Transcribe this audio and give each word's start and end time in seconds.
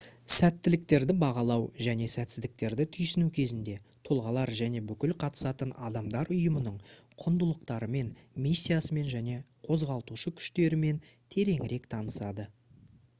сәттіліктерді 0.33 1.13
бағалау 1.23 1.65
және 1.87 2.05
сәтсіздіктерді 2.13 2.85
түйсіну 2.97 3.27
кезінде 3.35 3.75
тұлғалар 4.09 4.53
және 4.61 4.81
бүкіл 4.93 5.13
қатысатын 5.25 5.75
адамдар 5.91 6.33
ұйымның 6.37 6.81
құндылықтарымен 7.25 8.11
миссиясымен 8.49 9.13
және 9.15 9.37
қозғалтушы 9.71 10.37
күштерімен 10.41 11.07
тереңірек 11.37 11.89
танысады 11.97 12.49